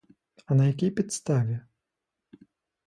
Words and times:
А 0.45 0.55
на 0.55 0.65
якій 0.67 0.91
підставі? 0.91 1.59